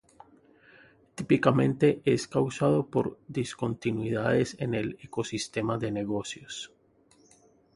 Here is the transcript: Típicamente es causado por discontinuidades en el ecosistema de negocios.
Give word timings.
Típicamente 1.13 2.01
es 2.05 2.27
causado 2.27 2.87
por 2.87 3.19
discontinuidades 3.27 4.55
en 4.59 4.73
el 4.73 4.97
ecosistema 5.03 5.77
de 5.77 5.91
negocios. 5.91 6.73